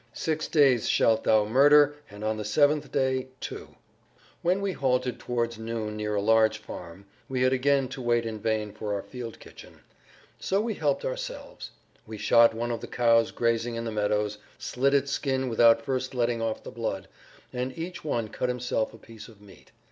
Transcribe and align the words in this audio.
"Six 0.13 0.47
days 0.47 0.89
shalt 0.89 1.25
thou 1.25 1.45
murder 1.45 1.93
and 2.09 2.23
on 2.23 2.37
the 2.37 2.43
seventh 2.43 2.91
day, 2.91 3.27
too." 3.39 3.75
When 4.41 4.59
we 4.59 4.71
halted 4.71 5.19
towards 5.19 5.59
noon 5.59 5.95
near 5.95 6.15
a 6.15 6.21
large 6.23 6.57
farm 6.57 7.05
we 7.29 7.43
had 7.43 7.53
again 7.53 7.87
to 7.89 8.01
wait 8.01 8.25
in 8.25 8.39
vain 8.39 8.71
for 8.71 8.95
our 8.95 9.03
field 9.03 9.39
kitchen. 9.39 9.81
So 10.39 10.59
we 10.59 10.73
helped 10.73 11.05
ourselves. 11.05 11.69
We 12.07 12.17
shot 12.17 12.55
one 12.55 12.71
of 12.71 12.81
the 12.81 12.87
cows 12.87 13.29
grazing 13.29 13.75
in 13.75 13.83
the 13.85 13.91
meadows, 13.91 14.39
slit 14.57 14.95
its 14.95 15.11
skin 15.11 15.49
without 15.49 15.83
first 15.85 16.15
letting 16.15 16.41
off 16.41 16.63
the 16.63 16.71
blood, 16.71 17.07
and 17.53 17.71
each 17.77 18.03
one 18.03 18.27
cut 18.29 18.49
himself 18.49 18.95
a 18.95 18.97
piece 18.97 19.27
of 19.27 19.39
meat. 19.39 19.69